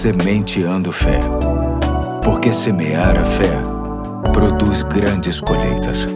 [0.00, 1.20] Sementeando Fé.
[2.24, 3.52] Porque semear a fé
[4.32, 6.06] produz grandes colheitas.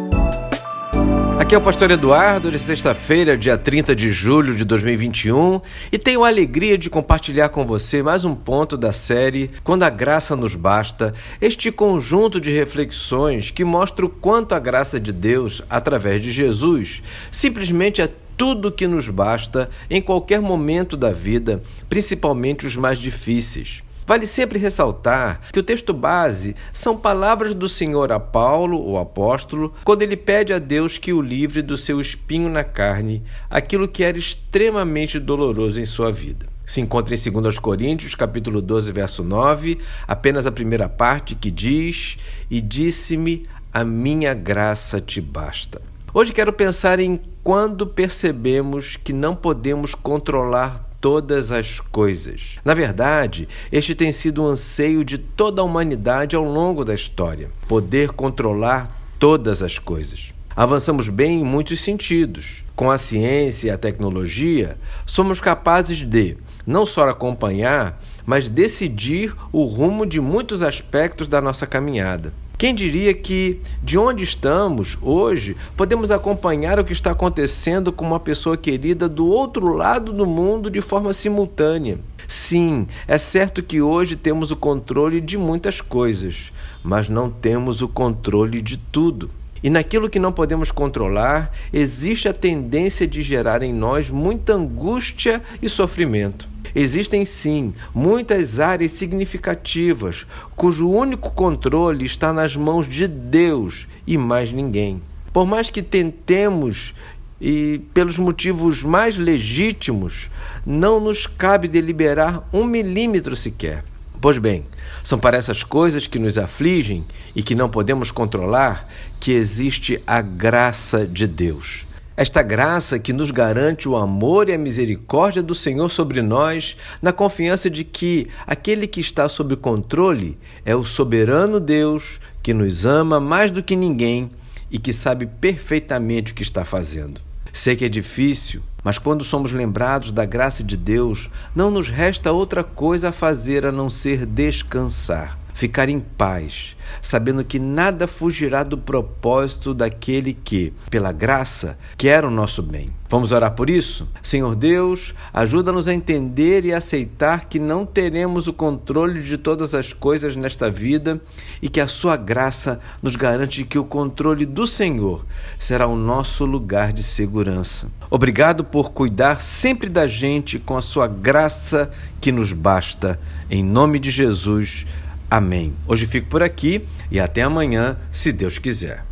[1.38, 5.61] Aqui é o Pastor Eduardo, de sexta-feira, dia 30 de julho de 2021,
[5.93, 9.90] e tenho a alegria de compartilhar com você mais um ponto da série Quando a
[9.90, 15.62] Graça Nos Basta, este conjunto de reflexões que mostra o quanto a graça de Deus,
[15.69, 22.66] através de Jesus, simplesmente é tudo que nos basta em qualquer momento da vida, principalmente
[22.66, 23.83] os mais difíceis.
[24.06, 29.73] Vale sempre ressaltar que o texto base são palavras do Senhor a Paulo, o apóstolo,
[29.83, 34.05] quando ele pede a Deus que o livre do seu espinho na carne, aquilo que
[34.05, 36.47] era extremamente doloroso em sua vida.
[36.66, 42.19] Se encontra em 2 Coríntios, capítulo 12, verso 9, apenas a primeira parte que diz:
[42.51, 45.80] "E disse-me: a minha graça te basta".
[46.12, 52.59] Hoje quero pensar em quando percebemos que não podemos controlar todas as coisas.
[52.65, 56.95] Na verdade, este tem sido o um anseio de toda a humanidade ao longo da
[56.95, 60.33] história: poder controlar todas as coisas.
[60.56, 62.65] Avançamos bem em muitos sentidos.
[62.75, 69.65] Com a ciência e a tecnologia, somos capazes de não só acompanhar, mas decidir o
[69.65, 72.33] rumo de muitos aspectos da nossa caminhada.
[72.65, 78.19] Quem diria que, de onde estamos hoje, podemos acompanhar o que está acontecendo com uma
[78.19, 81.98] pessoa querida do outro lado do mundo de forma simultânea?
[82.27, 87.87] Sim, é certo que hoje temos o controle de muitas coisas, mas não temos o
[87.87, 89.28] controle de tudo.
[89.62, 95.43] E naquilo que não podemos controlar, existe a tendência de gerar em nós muita angústia
[95.61, 96.53] e sofrimento.
[96.75, 104.53] Existem sim muitas áreas significativas cujo único controle está nas mãos de Deus e mais
[104.53, 105.00] ninguém.
[105.33, 106.94] Por mais que tentemos
[107.41, 110.31] e pelos motivos mais legítimos,
[110.64, 113.84] não nos cabe deliberar um milímetro sequer.
[114.20, 114.64] Pois bem,
[115.03, 117.05] são para essas coisas que nos afligem
[117.36, 118.88] e que não podemos controlar
[119.20, 121.84] que existe a graça de Deus.
[122.16, 127.12] Esta graça que nos garante o amor e a misericórdia do Senhor sobre nós, na
[127.12, 133.19] confiança de que aquele que está sob controle é o soberano Deus que nos ama
[133.19, 134.30] mais do que ninguém
[134.70, 137.20] e que sabe perfeitamente o que está fazendo.
[137.52, 142.31] Sei que é difícil, mas quando somos lembrados da graça de Deus, não nos resta
[142.31, 148.65] outra coisa a fazer a não ser descansar ficar em paz, sabendo que nada fugirá
[148.65, 152.92] do propósito daquele que, pela graça, quer o nosso bem.
[153.09, 154.09] Vamos orar por isso?
[154.20, 159.93] Senhor Deus, ajuda-nos a entender e aceitar que não teremos o controle de todas as
[159.93, 161.20] coisas nesta vida
[161.62, 165.25] e que a Sua graça nos garante que o controle do Senhor
[165.56, 167.88] será o nosso lugar de segurança.
[168.10, 173.20] Obrigado por cuidar sempre da gente com a Sua graça que nos basta.
[173.48, 174.84] Em nome de Jesus.
[175.31, 175.75] Amém.
[175.87, 179.05] Hoje fico por aqui e até amanhã, se Deus quiser.